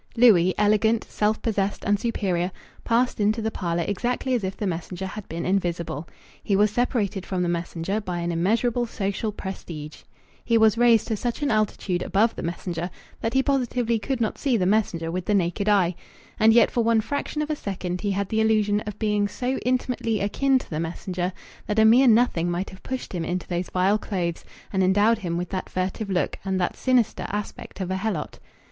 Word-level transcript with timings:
Louis, 0.17 0.55
elegant, 0.57 1.03
self 1.03 1.39
possessed, 1.43 1.83
and 1.85 1.99
superior, 1.99 2.51
passed 2.83 3.19
into 3.19 3.39
the 3.39 3.51
parlour 3.51 3.85
exactly 3.87 4.33
as 4.33 4.43
if 4.43 4.57
the 4.57 4.65
messenger 4.65 5.05
had 5.05 5.29
been 5.29 5.45
invisible. 5.45 6.07
He 6.43 6.55
was 6.55 6.71
separated 6.71 7.23
from 7.23 7.43
the 7.43 7.47
messenger 7.49 8.01
by 8.01 8.17
an 8.21 8.31
immeasurable 8.31 8.87
social 8.87 9.31
prestige. 9.31 9.97
He 10.43 10.57
was 10.57 10.75
raised 10.75 11.07
to 11.09 11.15
such 11.15 11.43
an 11.43 11.51
altitude 11.51 12.01
above 12.01 12.35
the 12.35 12.41
messenger 12.41 12.89
that 13.19 13.35
he 13.35 13.43
positively 13.43 13.99
could 13.99 14.19
not 14.19 14.39
see 14.39 14.57
the 14.57 14.65
messenger 14.65 15.11
with 15.11 15.25
the 15.25 15.35
naked 15.35 15.69
eye. 15.69 15.93
And 16.39 16.51
yet 16.51 16.71
for 16.71 16.83
one 16.83 17.01
fraction 17.01 17.43
of 17.43 17.51
a 17.51 17.55
second 17.55 18.01
he 18.01 18.09
had 18.09 18.29
the 18.29 18.41
illusion 18.41 18.79
of 18.87 18.97
being 18.97 19.27
so 19.27 19.57
intimately 19.59 20.19
akin 20.19 20.57
to 20.57 20.69
the 20.71 20.79
messenger 20.79 21.31
that 21.67 21.77
a 21.77 21.85
mere 21.85 22.07
nothing 22.07 22.49
might 22.49 22.71
have 22.71 22.81
pushed 22.81 23.13
him 23.13 23.23
into 23.23 23.47
those 23.47 23.69
vile 23.69 23.99
clothes 23.99 24.43
and 24.73 24.81
endowed 24.83 25.19
him 25.19 25.37
with 25.37 25.49
that 25.49 25.69
furtive 25.69 26.09
look 26.09 26.39
and 26.43 26.59
that 26.59 26.75
sinister 26.75 27.27
aspect 27.29 27.79
of 27.79 27.91
a 27.91 27.97
helot. 27.97 28.39